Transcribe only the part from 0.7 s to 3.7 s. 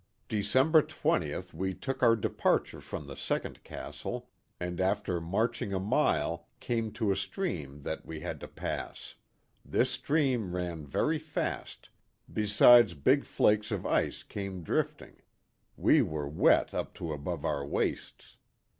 20th we took our departure from the second